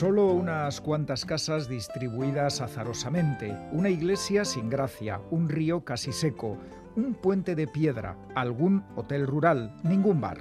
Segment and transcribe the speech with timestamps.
[0.00, 6.56] Solo unas cuantas casas distribuidas azarosamente, una iglesia sin gracia, un río casi seco,
[6.96, 10.38] un puente de piedra, algún hotel rural, ningún bar.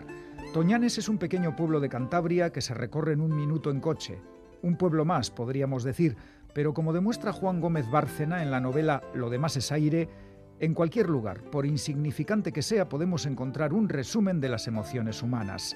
[0.54, 4.22] Toñanes es un pequeño pueblo de Cantabria que se recorre en un minuto en coche.
[4.62, 6.16] Un pueblo más, podríamos decir,
[6.54, 10.08] pero como demuestra Juan Gómez Bárcena en la novela Lo demás es aire,
[10.62, 15.76] en cualquier lugar, por insignificante que sea, podemos encontrar un resumen de las emociones humanas.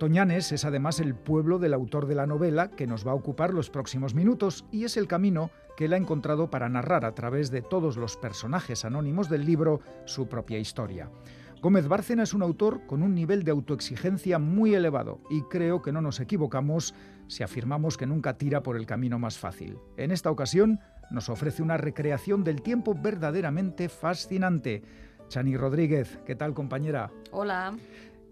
[0.00, 3.52] Toñanes es además el pueblo del autor de la novela que nos va a ocupar
[3.52, 7.50] los próximos minutos y es el camino que él ha encontrado para narrar a través
[7.50, 11.10] de todos los personajes anónimos del libro su propia historia.
[11.60, 15.92] Gómez Bárcena es un autor con un nivel de autoexigencia muy elevado y creo que
[15.92, 16.94] no nos equivocamos
[17.26, 19.76] si afirmamos que nunca tira por el camino más fácil.
[19.98, 24.82] En esta ocasión nos ofrece una recreación del tiempo verdaderamente fascinante.
[25.28, 27.10] Chani Rodríguez, ¿qué tal compañera?
[27.32, 27.74] Hola.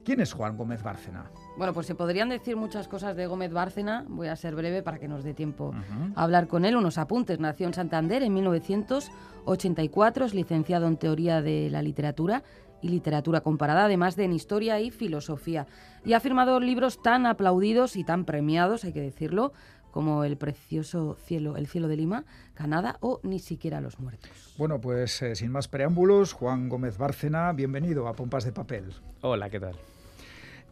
[0.03, 1.31] ¿Quién es Juan Gómez Bárcena?
[1.59, 4.05] Bueno, pues se podrían decir muchas cosas de Gómez Bárcena.
[4.09, 5.75] Voy a ser breve para que nos dé tiempo
[6.15, 6.77] a hablar con él.
[6.77, 7.41] Unos apuntes.
[7.41, 12.45] Nació en Santander en 1984, es licenciado en Teoría de la Literatura
[12.81, 15.67] y Literatura Comparada, además de en Historia y Filosofía.
[16.05, 19.53] Y ha firmado libros tan aplaudidos y tan premiados, hay que decirlo,
[19.91, 24.55] como El precioso cielo, El cielo de Lima, Canadá o Ni siquiera los muertos.
[24.59, 28.93] Bueno, pues eh, sin más preámbulos, Juan Gómez Bárcena, bienvenido a Pompas de Papel.
[29.23, 29.75] Hola, ¿qué tal?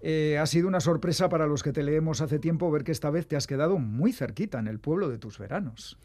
[0.02, 3.10] Eh, ha sido una sorpresa para los que te leemos hace tiempo ver que esta
[3.10, 5.98] vez te has quedado muy cerquita en el pueblo de tus veranos.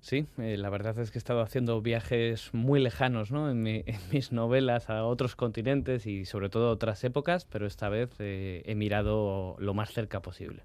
[0.00, 3.50] Sí, eh, la verdad es que he estado haciendo viajes muy lejanos ¿no?
[3.50, 3.62] en,
[4.12, 8.62] mis novelas a otros continentes y sobre todo a otras épocas, pero esta vez eh,
[8.66, 10.62] he mirado lo más cerca posible.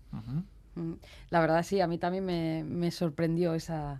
[0.76, 0.94] Mm,
[1.30, 4.00] la verdad sí, a mí también me sorprendió esa,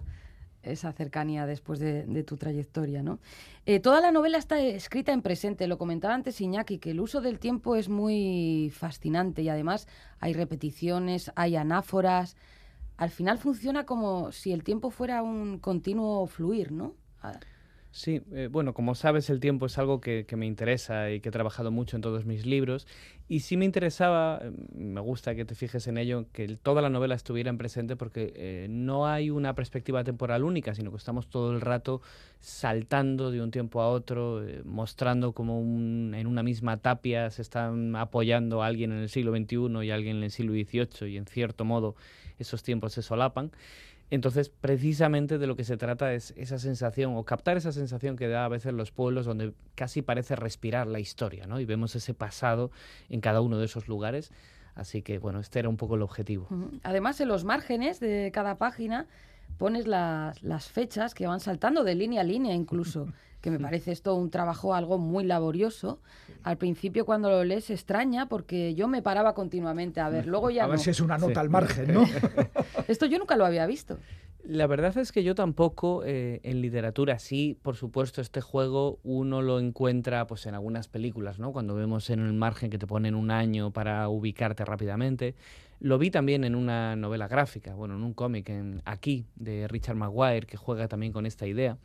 [0.64, 3.04] esa cercanía después de, tu trayectoria.
[3.04, 3.20] ¿no?
[3.66, 7.22] Eh, toda la novela está escrita en presente, lo comentaba antes Iñaki, que el uso
[7.22, 9.88] del tiempo es muy fascinante y además
[10.20, 12.36] hay repeticiones, hay anáforas.
[12.98, 16.96] Al final funciona como si el tiempo fuera un continuo fluir, ¿no?
[17.94, 21.32] Sí, eh, bueno, como sabes, el tiempo es algo que, me interesa y que he
[21.32, 22.88] trabajado mucho en todos mis libros.
[23.28, 26.90] Y sí me interesaba, eh, me gusta que te fijes en ello, que toda la
[26.90, 31.28] novela estuviera en presente porque eh, no hay una perspectiva temporal única, sino que estamos
[31.28, 32.02] todo el rato
[32.40, 38.64] saltando de un tiempo a otro, mostrando como en una misma tapia se están apoyando
[38.64, 41.96] alguien en el siglo XXI y alguien en el siglo XVIII y en cierto modo
[42.40, 43.52] esos tiempos se solapan.
[44.12, 48.28] Entonces, precisamente de lo que se trata es esa sensación, o captar esa sensación que
[48.28, 51.60] da a veces los pueblos donde casi parece respirar la historia, ¿no?
[51.62, 52.72] Y vemos ese pasado
[53.10, 54.32] en cada uno de esos lugares.
[54.76, 56.48] Así que, bueno, este era un poco el objetivo.
[56.84, 59.08] Además, en los márgenes de cada página
[59.58, 63.08] pones las, las fechas que van saltando de línea a línea incluso.
[63.42, 66.00] que me parece esto un trabajo algo muy laborioso.
[66.44, 70.66] Al principio cuando lo lees extraña porque yo me paraba continuamente a ver, luego ya
[70.66, 72.06] A ver si es una nota al margen, ¿no?
[72.88, 73.98] esto yo nunca lo había visto.
[74.44, 79.42] La verdad es que yo tampoco eh, en literatura sí, por supuesto, este juego uno
[79.42, 81.52] lo encuentra pues en algunas películas, ¿no?
[81.52, 85.36] Cuando vemos en el margen que te ponen un año para ubicarte rápidamente.
[85.82, 89.96] Lo vi también en una novela gráfica, bueno, en un cómic en Aquí de Richard
[89.96, 91.80] Maguire que juega también con esta idea.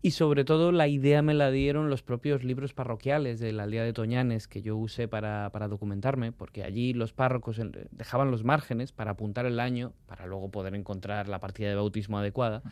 [0.00, 3.84] Y sobre todo la idea me la dieron los propios libros parroquiales de la aldea
[3.84, 7.60] de Toñanes que yo usé para, para documentarme, porque allí los párrocos
[7.90, 12.18] dejaban los márgenes para apuntar el año, para luego poder encontrar la partida de bautismo
[12.18, 12.62] adecuada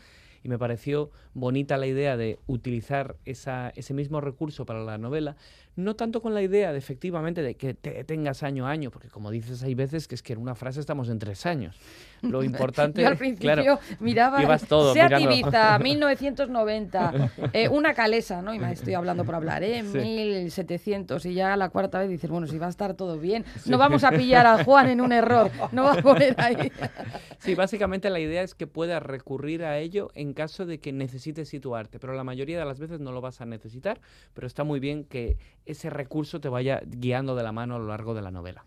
[0.45, 5.37] y me pareció bonita la idea de utilizar ese mismo recurso para la novela,
[5.77, 9.09] no tanto con la idea de efectivamente de que te tengas año a año, porque
[9.09, 11.77] como dices hay veces que es que en una frase estamos en tres años.
[12.23, 18.43] Lo importante, Yo al principio claro, miraba ibas todo, Seat Ibiza, 1990, eh, una calesa,
[18.43, 18.55] ¿no?
[18.55, 19.83] Y me estoy hablando por hablar, ¿eh?
[19.83, 23.79] 1700 y ya la cuarta vez dices, bueno, si va a estar todo bien, no
[23.79, 26.71] vamos a pillar a Juan en un error, no va a poner ahí.
[27.39, 31.49] sí, básicamente la idea es que puedas recurrir a ello en caso de que necesites
[31.49, 34.01] situarte, pero la mayoría de las veces no lo vas a necesitar,
[34.33, 37.87] pero está muy bien que ese recurso te vaya guiando de la mano a lo
[37.87, 38.65] largo de la novela.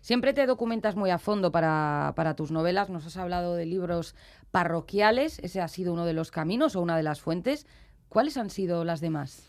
[0.00, 4.14] Siempre te documentas muy a fondo para, para tus novelas, nos has hablado de libros
[4.50, 7.66] parroquiales, ese ha sido uno de los caminos o una de las fuentes.
[8.08, 9.46] ¿Cuáles han sido las demás?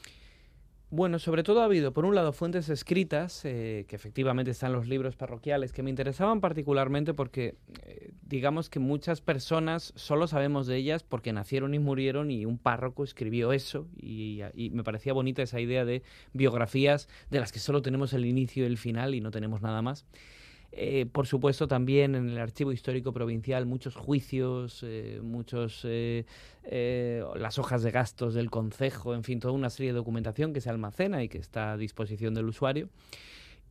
[0.93, 4.89] Bueno, sobre todo ha habido, por un lado, fuentes escritas, eh, que efectivamente están los
[4.89, 10.75] libros parroquiales, que me interesaban particularmente porque, eh, digamos que muchas personas solo sabemos de
[10.75, 15.41] ellas porque nacieron y murieron y un párroco escribió eso y, y, me parecía bonita
[15.41, 16.03] esa idea de
[16.33, 19.81] biografías de las que solo tenemos el inicio y el final y no tenemos nada
[19.81, 20.05] más.
[20.73, 26.25] Eh, por supuesto, también en el Archivo Histórico Provincial muchos juicios, eh, muchos eh,
[27.35, 30.69] las hojas de gastos del concejo, en fin, toda una serie de documentación que se
[30.69, 32.89] almacena y que está a disposición del usuario.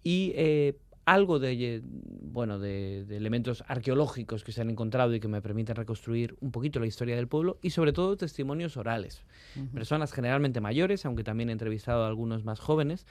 [0.03, 0.35] Y
[1.05, 6.37] algo de, bueno, de, elementos arqueológicos que se han encontrado y que me permiten reconstruir
[6.41, 9.25] un poquito la historia del pueblo y sobre todo testimonios orales.
[9.75, 13.07] Personas generalmente mayores, aunque también he entrevistado a algunos más jóvenes,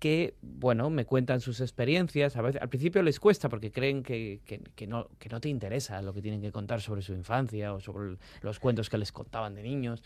[0.00, 2.34] que, bueno, me cuentan sus experiencias.
[2.36, 6.02] A veces, al principio les cuesta porque creen que, que, no, que no te interesa
[6.02, 9.54] lo que tienen que contar sobre su infancia o sobre los cuentos que les contaban
[9.54, 10.02] de niños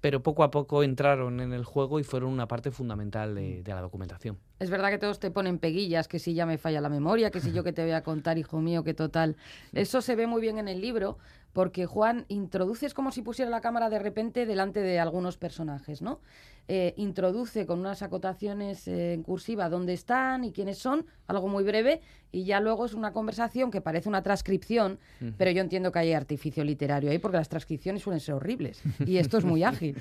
[0.00, 3.72] pero poco a poco entraron en el juego y fueron una parte fundamental de, de,
[3.72, 4.38] la documentación.
[4.58, 7.40] Es verdad que todos te ponen peguillas, que si ya me falla la memoria, que
[7.40, 9.36] si yo que te voy a contar, hijo mío, que total.
[9.72, 11.18] Eso se ve muy bien en el libro,
[11.56, 16.20] porque Juan introduces como si pusiera la cámara de repente delante de algunos personajes, ¿no?
[16.68, 21.64] Eh, introduce con unas acotaciones eh, en cursiva dónde están y quiénes son, algo muy
[21.64, 24.98] breve, y ya luego es una conversación que parece una transcripción,
[25.38, 29.16] pero yo entiendo que hay artificio literario ahí porque las transcripciones suelen ser horribles y
[29.16, 29.96] esto es muy ágil.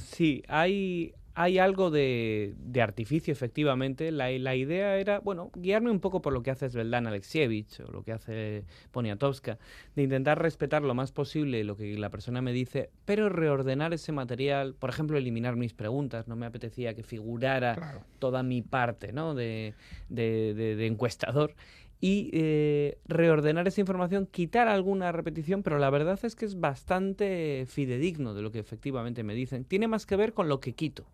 [0.00, 4.10] Sí, hay, hay algo de, artificio, efectivamente.
[4.12, 8.02] La, idea era, bueno, guiarme un poco por lo que hace Svetlana Alexievich o lo
[8.02, 9.58] que hace Poniatowska,
[9.94, 14.12] de intentar respetar lo más posible lo que la persona me dice, pero reordenar ese
[14.12, 16.28] material, por ejemplo, eliminar mis preguntas.
[16.28, 19.34] No me apetecía que figurara toda mi parte ¿no?
[19.34, 19.74] de,
[20.08, 21.54] de encuestador
[22.04, 27.64] y eh, reordenar esa información, quitar alguna repetición, pero la verdad es que es bastante
[27.68, 29.64] fidedigno de lo que efectivamente me dicen.
[29.64, 31.06] Tiene más que ver con lo que quito.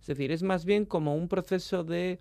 [0.00, 2.20] Es decir, es más bien como un proceso de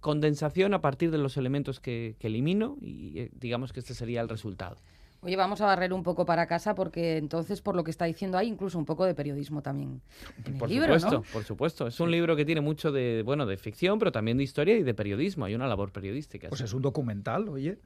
[0.00, 4.22] condensación a partir de los elementos que, que elimino y eh, digamos que este sería
[4.22, 4.78] el resultado.
[5.20, 8.38] Oye, vamos a barrer un poco para casa porque entonces, por lo que está diciendo,
[8.38, 10.00] hay incluso un poco de periodismo también
[10.44, 13.44] en por el libro, supuesto, Por supuesto, es un libro que tiene mucho de, bueno,
[13.44, 15.44] de ficción, pero también de historia y de periodismo.
[15.44, 16.48] Hay una labor periodística.
[16.48, 17.80] Pues es un documental, oye.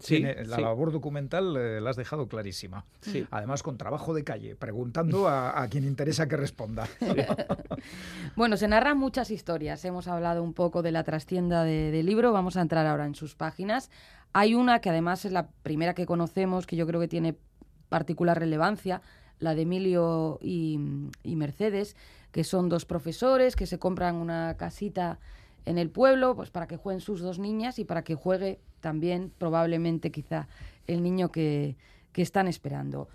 [0.00, 2.84] sí, la labor documental eh, la has dejado clarísima.
[3.00, 3.26] Sí.
[3.30, 6.86] Además, con trabajo de calle, preguntando a, quien interesa que responda.
[8.36, 9.82] bueno, se narran muchas historias.
[9.86, 12.32] Hemos hablado un poco de la trastienda del libro.
[12.32, 13.90] Vamos a entrar ahora en sus páginas.
[14.36, 17.36] Hay una que además es la primera que conocemos, que yo creo que tiene
[17.88, 19.00] particular relevancia,
[19.38, 20.76] la de Emilio y,
[21.22, 21.96] Mercedes,
[22.32, 25.20] que son dos profesores que se compran una casita
[25.66, 29.32] en el pueblo, pues para que jueguen sus dos niñas y para que juegue también
[29.38, 30.48] probablemente quizá
[30.88, 31.76] el niño que,
[32.12, 33.08] que están esperando.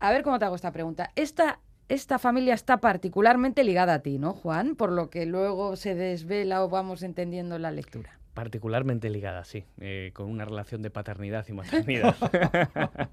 [0.00, 1.12] A ver cómo te hago esta pregunta.
[1.16, 4.76] Esta, esta familia está particularmente ligada a ti, ¿no, Juan?
[4.76, 8.21] Por lo que luego se desvela o vamos entendiendo la lectura.
[8.34, 12.16] Particularmente ligada, sí, eh, con una relación de paternidad y maternidad.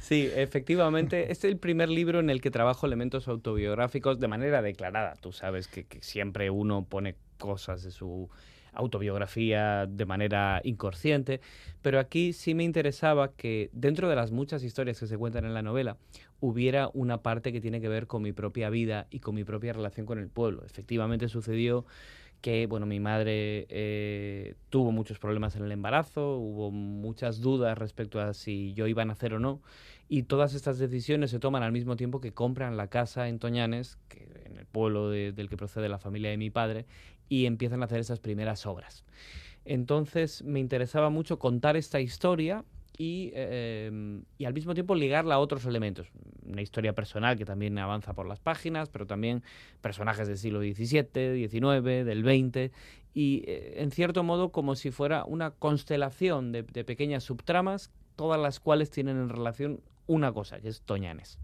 [0.00, 4.62] sí, efectivamente, este es el primer libro en el que trabajo elementos autobiográficos de manera
[4.62, 5.14] declarada.
[5.20, 8.30] Tú sabes que, siempre uno pone cosas de su
[8.72, 11.40] autobiografía de manera inconsciente,
[11.82, 15.54] pero aquí sí me interesaba que dentro de las muchas historias que se cuentan en
[15.54, 15.96] la novela
[16.38, 19.72] hubiera una parte que tiene que ver con mi propia vida y con mi propia
[19.72, 20.64] relación con el pueblo.
[20.64, 21.86] Efectivamente sucedió
[22.40, 28.20] que bueno, mi madre eh, tuvo muchos problemas en el embarazo, hubo muchas dudas respecto
[28.20, 29.60] a si yo iba a nacer o no,
[30.08, 33.98] y todas estas decisiones se toman al mismo tiempo que compran la casa en Toñanes,
[34.08, 36.86] que, en el pueblo del que procede la familia de mi padre,
[37.28, 39.04] y empiezan a hacer esas primeras obras.
[39.64, 42.64] Entonces me interesaba mucho contar esta historia
[43.02, 46.08] Em, y, al mismo tiempo ligarla a otros elementos.
[46.44, 49.42] Una historia personal que también avanza por las páginas, pero también
[49.80, 52.70] personajes del siglo XVII, XIX, del XX,
[53.14, 58.60] y eh, en cierto modo como si fuera una constelación de, pequeñas subtramas, todas las
[58.60, 61.38] cuales tienen en relación una cosa, que es Toñanes.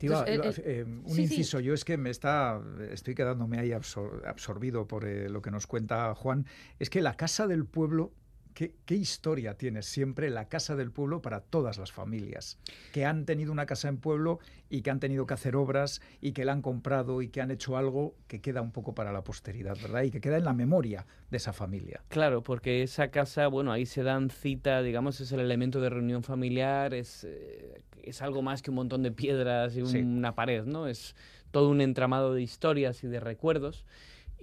[0.00, 5.42] Eh, un inciso, yo es que me está, estoy quedándome ahí absorbido por eh, lo
[5.42, 6.46] que nos cuenta Juan,
[6.78, 8.12] es que la casa del pueblo
[8.54, 12.56] ¿Qué, historia tiene siempre la casa del pueblo para todas las familias
[12.92, 14.38] que han tenido una casa en pueblo
[14.70, 17.50] y que han tenido que hacer obras y que la han comprado y que han
[17.50, 20.04] hecho algo que queda un poco para la posteridad, ¿verdad?
[20.04, 22.02] Y que queda en la memoria de esa familia.
[22.08, 26.22] Claro, porque esa casa, bueno, ahí se dan cita, digamos, es el elemento de reunión
[26.22, 30.86] familiar, es, eh, es algo más que un montón de piedras y una pared, ¿no?
[30.86, 31.16] Es
[31.50, 33.84] todo un entramado de historias y de recuerdos.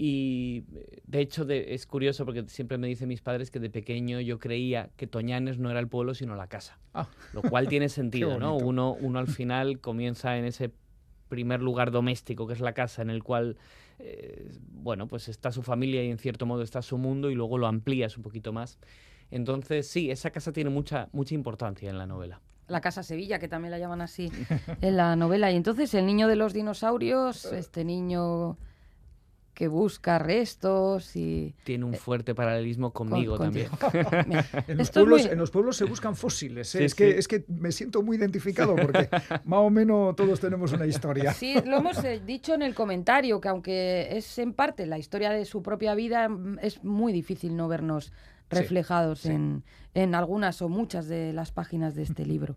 [0.04, 0.64] Y
[1.06, 4.90] de hecho es curioso porque siempre me dicen mis padres que de pequeño yo creía
[4.98, 6.80] que Toñanes no era el pueblo sino la casa.
[6.96, 7.08] Ah.
[7.34, 8.56] Lo cual tiene sentido, ¿no?
[8.56, 10.72] Uno, uno al final comienza en ese
[11.30, 13.58] primer lugar doméstico que es la casa en el cual
[14.00, 17.60] eh, bueno pues está su familia y en cierto modo está su mundo y luego
[17.60, 18.80] lo amplías un poquito más
[19.30, 23.50] entonces sí esa casa tiene mucha mucha importancia en la novela la Casa Sevilla, que
[23.50, 24.32] también la llaman así
[24.82, 25.52] en la novela.
[25.52, 28.58] Y entonces el niño de los dinosaurios, este niño
[29.62, 31.54] que busca restos y...
[31.64, 33.70] Tiene un eh, fuerte paralelismo conmigo también.
[34.68, 36.74] en, los pueblos, en, los pueblos, se buscan fósiles.
[36.74, 36.84] ¿eh?
[36.84, 39.08] es, Que, es que me siento muy identificado porque
[39.46, 41.32] más o menos todos tenemos una historia.
[41.36, 45.30] Sí, lo hemos eh, dicho en el comentario, que aunque es en parte la historia
[45.30, 48.12] de su propia vida, mm, es muy difícil no vernos
[48.50, 49.64] reflejados en,
[49.94, 52.56] en algunas o muchas de las páginas de este libro.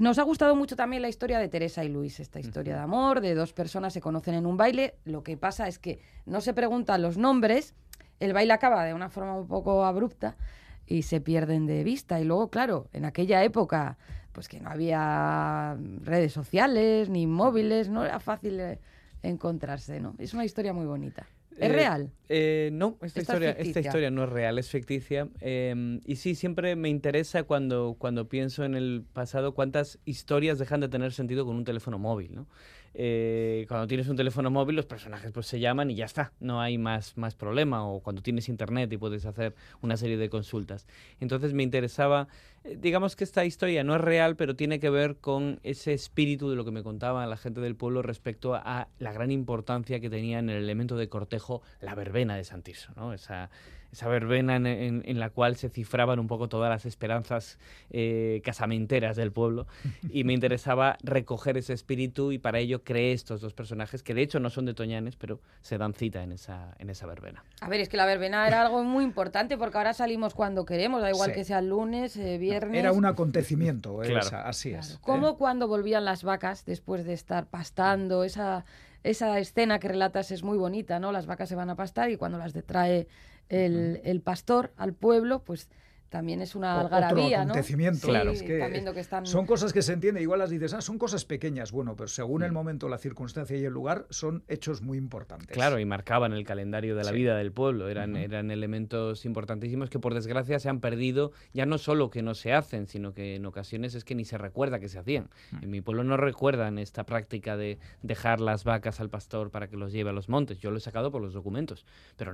[0.00, 3.20] Nos ha gustado mucho también la historia de Teresa y Luis, esta historia de amor,
[3.20, 4.94] de dos personas se conocen en un baile.
[5.04, 7.74] Lo que pasa es que no se preguntan los nombres,
[8.18, 10.38] el baile acaba de una forma un poco abrupta
[10.86, 12.18] y se pierden de vista.
[12.18, 13.98] Y luego, claro, en aquella época,
[14.32, 18.78] pues que no había redes sociales ni móviles, no era fácil eh,
[19.22, 20.14] encontrarse, ¿no?
[20.16, 21.26] Es una historia muy bonita.
[21.56, 22.10] ¿Es Eh, real?
[22.28, 25.28] eh, no, esta, Esta es historia, esta historia no es real, es ficticia.
[25.40, 30.80] Eh, y sí, siempre me interesa cuando, cuando pienso en el pasado cuántas historias dejan
[30.80, 32.46] de tener sentido con un teléfono móvil, ¿no?
[32.94, 36.60] Eh, cuando tienes un teléfono móvil, los personajes pues se llaman y ya está, no
[36.60, 37.86] hay más, más problema.
[37.86, 40.86] O cuando tienes internet y puedes hacer una serie de consultas.
[41.20, 42.28] Entonces me interesaba,
[42.64, 46.50] eh, digamos que esta historia no es real, pero tiene que ver con ese espíritu
[46.50, 50.10] de lo que me contaba la gente del pueblo respecto a la gran importancia que
[50.10, 53.12] tenía en el elemento de cortejo la verbena de San Tirso, ¿no?
[53.12, 53.50] Esa,
[53.92, 57.58] esa verbena en, en- en la cual se cifraban un poco todas las esperanzas
[57.90, 59.66] eh, casamenteras del pueblo
[60.12, 64.22] y me interesaba recoger ese espíritu y para ello creé estos dos personajes que de
[64.22, 67.42] hecho no son de Toñanes pero se dan cita en esa, en esa verbena.
[67.60, 71.02] A ver, es que la verbena era algo muy importante porque ahora salimos cuando queremos,
[71.02, 71.34] da igual Sí.
[71.36, 72.78] que sea lunes, eh, viernes.
[72.78, 74.16] Era un acontecimiento, Claro.
[74.16, 74.84] Elsa, así Claro.
[74.86, 74.98] es.
[74.98, 75.34] Como ¿eh?
[75.38, 78.64] cuando volvían las vacas después de estar pastando, esa,
[79.02, 81.12] esa escena que relatas es muy bonita, ¿no?
[81.12, 83.06] Las vacas se van a pastar y cuando las trae
[83.48, 85.68] el, el pastor al pueblo, pues
[86.10, 87.42] también es una algarabía, otro ¿no?
[87.52, 88.06] acontecimiento.
[88.06, 89.24] Sí, es que que están...
[89.26, 92.42] Son cosas que se entienden, igual las dices, ah, son cosas pequeñas, bueno, pero según
[92.42, 92.44] Mm.
[92.44, 95.48] el momento, la circunstancia y el lugar, son hechos muy importantes.
[95.48, 97.16] Claro, y marcaban el calendario de la Sí.
[97.16, 97.88] vida del pueblo.
[97.88, 98.22] Eran, Ujú.
[98.24, 102.52] eran elementos importantísimos que por desgracia se han perdido, ya no solo que no se
[102.52, 105.30] hacen, sino que en ocasiones es que ni se recuerda que se hacían.
[105.52, 105.62] Mm.
[105.64, 109.76] En mi pueblo no recuerdan esta práctica de dejar las vacas al pastor para que
[109.76, 110.58] los lleve a los montes.
[110.58, 111.86] Yo lo he sacado por los documentos.
[112.16, 112.32] Pero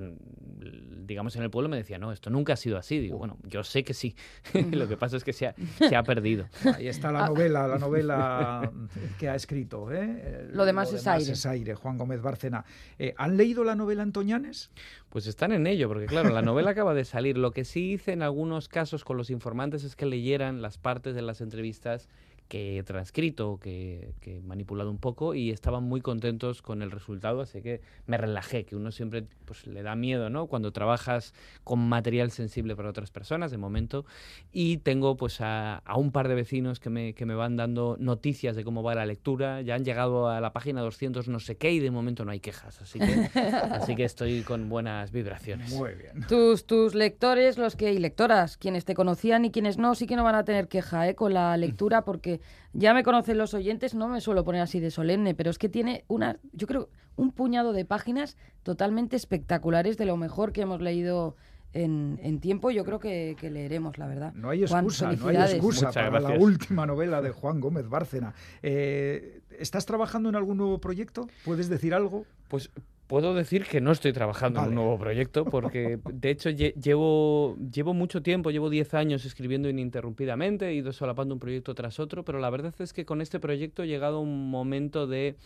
[1.06, 2.98] digamos en el pueblo me decía, no, esto nunca ha sido así.
[2.98, 3.18] Digo, Uh.
[3.18, 4.14] bueno, yo sé que sí.
[4.72, 6.46] lo que pasa es que se ha, se ha perdido.
[6.76, 8.72] Ahí está la novela, la novela
[9.18, 9.92] que ha escrito.
[9.92, 10.48] ¿eh?
[10.52, 11.32] Lo demás es aire.
[11.32, 12.64] es aire, Juan Gómez Bárcena.
[12.98, 14.70] Eh, ¿Han leído la novela Antoñanes?
[15.08, 17.38] Pues están en ello, porque claro, la novela acaba de salir.
[17.38, 21.14] Lo que sí hice en algunos casos con los informantes es que leyeran las partes
[21.14, 22.08] de las entrevistas
[22.48, 26.90] que he transcrito, que, que he manipulado un poco y estaban muy contentos con el
[26.90, 30.46] resultado, así que me relajé, que uno siempre pues, le da miedo, ¿no?
[30.46, 31.34] Cuando trabajas
[31.64, 34.04] con material sensible para otras personas, de momento,
[34.52, 37.96] y tengo pues a, a un par de vecinos que me, que me van dando
[37.98, 41.56] noticias de cómo va la lectura, ya han llegado a la página 200 no sé
[41.56, 43.04] qué y de momento no hay quejas, así que,
[43.70, 45.72] así que estoy con buenas vibraciones.
[45.72, 46.26] Muy bien.
[46.28, 50.16] Tus, tus lectores, los que y lectoras, quienes te conocían y quienes no, sí que
[50.16, 51.14] no van a tener queja ¿eh?
[51.14, 52.35] con la lectura, porque
[52.72, 55.68] ya me conocen los oyentes, no me suelo poner así de solemne, pero es que
[55.68, 60.80] tiene una, yo creo, un puñado de páginas totalmente espectaculares de lo mejor que hemos
[60.80, 61.36] leído
[61.72, 62.70] en, en tiempo.
[62.70, 64.32] Yo creo que, que leeremos, la verdad.
[64.34, 67.88] No hay Juan, excusa, no hay excusa Muchas para la última novela de Juan Gómez
[67.88, 68.34] Bárcena.
[68.62, 71.28] Eh, ¿Estás trabajando en algún nuevo proyecto?
[71.44, 72.24] ¿Puedes decir algo?
[72.48, 72.70] Pues
[73.06, 77.56] puedo decir que no estoy trabajando en un nuevo proyecto porque de hecho lle- llevo,
[77.72, 82.24] llevo mucho tiempo, llevo 10 años escribiendo ininterrumpidamente, he ido solapando un proyecto tras otro,
[82.24, 85.36] pero la verdad es que con este proyecto he llegado a un momento de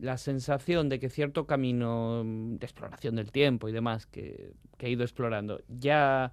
[0.00, 4.86] la sensación de que cierto camino mm, de exploración del tiempo y demás que, que
[4.86, 6.30] he ido explorando ya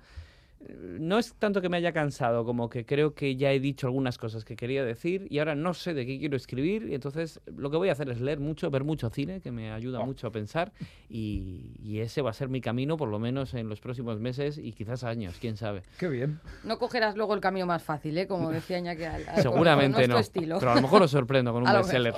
[1.00, 4.18] no es tanto que me haya cansado como que creo que ya he dicho algunas
[4.18, 7.70] cosas que quería decir y ahora no sé de qué quiero escribir y entonces lo
[7.70, 10.06] que voy a hacer es leer mucho, ver mucho cine que me ayuda Oh.
[10.06, 10.74] mucho a pensar
[11.10, 14.58] y, y ese va a ser mi camino por lo menos en los próximos meses
[14.58, 15.84] y quizás años, quién sabe.
[16.00, 16.40] Qué bien.
[16.64, 18.28] No cogerás luego el camino más fácil, ¿eh?
[18.28, 19.04] como decía Iñaki.
[19.04, 20.18] Al- al- Seguramente no.
[20.18, 20.58] estilo.
[20.60, 22.14] pero a lo mejor os sorprendo con un bestseller.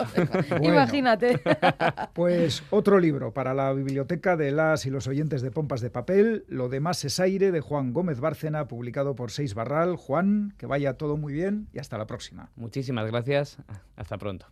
[0.50, 0.66] Bueno.
[0.66, 1.40] Imagínate.
[2.14, 6.46] Pues otro libro para la biblioteca de las y los oyentes de Pompas de Papel,
[6.48, 9.96] Lo demás es aire, de Juan Gómez Bárcena, publicado por Seis Barral.
[9.96, 12.52] Juan, que vaya todo muy bien y hasta la próxima.
[12.56, 13.58] Muchísimas gracias,
[13.96, 14.46] hasta pronto.